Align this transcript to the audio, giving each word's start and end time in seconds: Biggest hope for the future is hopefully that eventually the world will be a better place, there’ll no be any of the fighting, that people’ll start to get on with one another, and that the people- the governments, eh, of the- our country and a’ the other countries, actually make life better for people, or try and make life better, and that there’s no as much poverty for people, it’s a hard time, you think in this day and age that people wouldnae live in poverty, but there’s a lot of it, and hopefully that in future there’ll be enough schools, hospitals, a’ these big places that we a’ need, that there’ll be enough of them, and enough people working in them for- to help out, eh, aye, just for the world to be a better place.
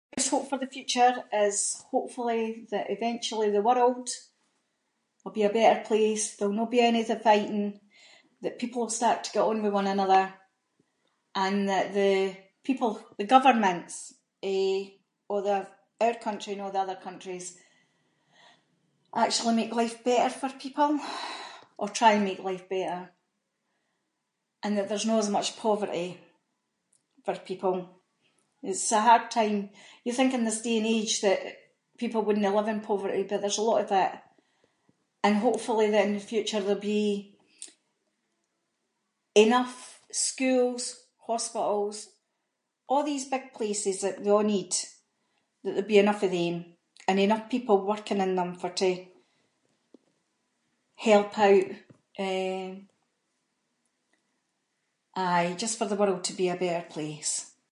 Biggest 0.09 0.31
hope 0.31 0.49
for 0.49 0.57
the 0.57 0.67
future 0.75 1.13
is 1.47 1.83
hopefully 1.91 2.65
that 2.71 2.85
eventually 2.89 3.49
the 3.51 3.61
world 3.61 4.09
will 5.23 5.31
be 5.39 5.43
a 5.43 5.49
better 5.59 5.81
place, 5.91 6.23
there’ll 6.35 6.51
no 6.61 6.65
be 6.75 6.81
any 6.89 7.01
of 7.03 7.07
the 7.11 7.15
fighting, 7.27 7.65
that 8.43 8.59
people’ll 8.63 8.89
start 8.99 9.19
to 9.23 9.31
get 9.35 9.43
on 9.49 9.57
with 9.61 9.71
one 9.79 9.87
another, 9.91 10.23
and 11.43 11.57
that 11.71 11.87
the 11.99 12.15
people- 12.67 13.01
the 13.19 13.23
governments, 13.35 13.95
eh, 14.53 14.79
of 15.33 15.39
the- 15.47 15.69
our 16.05 16.15
country 16.27 16.51
and 16.53 16.61
a’ 16.65 16.69
the 16.75 16.79
other 16.85 16.95
countries, 17.07 17.45
actually 19.23 19.53
make 19.57 19.73
life 19.81 19.97
better 20.09 20.29
for 20.39 20.57
people, 20.65 20.91
or 21.81 21.87
try 21.89 22.11
and 22.13 22.23
make 22.27 22.39
life 22.49 22.65
better, 22.75 22.99
and 24.63 24.71
that 24.77 24.87
there’s 24.89 25.05
no 25.11 25.17
as 25.23 25.29
much 25.37 25.49
poverty 25.67 26.09
for 27.25 27.35
people, 27.49 27.75
it’s 28.69 28.91
a 28.91 29.01
hard 29.07 29.25
time, 29.39 29.57
you 30.05 30.11
think 30.15 30.31
in 30.33 30.45
this 30.45 30.61
day 30.65 30.77
and 30.79 30.87
age 30.97 31.13
that 31.25 31.41
people 32.01 32.23
wouldnae 32.25 32.53
live 32.55 32.67
in 32.73 32.81
poverty, 32.91 33.21
but 33.27 33.39
there’s 33.41 33.59
a 33.59 33.61
lot 33.69 33.81
of 33.85 33.91
it, 34.03 34.13
and 35.25 35.37
hopefully 35.47 35.87
that 35.91 36.07
in 36.09 36.19
future 36.31 36.59
there’ll 36.63 36.79
be 36.95 37.05
enough 39.45 39.77
schools, 40.27 40.83
hospitals, 41.29 41.97
a’ 42.93 43.03
these 43.07 43.25
big 43.33 43.45
places 43.57 43.95
that 44.01 44.21
we 44.23 44.31
a’ 44.35 44.41
need, 44.53 44.71
that 45.63 45.71
there’ll 45.75 45.83
be 45.95 45.99
enough 46.05 46.23
of 46.27 46.31
them, 46.39 46.55
and 47.07 47.17
enough 47.19 47.49
people 47.55 47.85
working 47.91 48.19
in 48.25 48.33
them 48.39 48.51
for- 48.61 48.69
to 48.81 48.89
help 51.07 51.31
out, 51.49 51.63
eh, 52.27 52.69
aye, 55.27 55.51
just 55.63 55.75
for 55.77 55.85
the 55.89 55.95
world 56.01 56.21
to 56.25 56.33
be 56.41 56.47
a 56.49 56.55
better 56.63 56.85
place. 56.95 57.31